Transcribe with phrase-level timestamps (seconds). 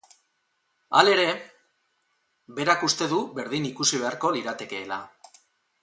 [1.01, 1.25] Halere,
[2.61, 5.03] berak uste du berdin ikusi beharko liratekeela.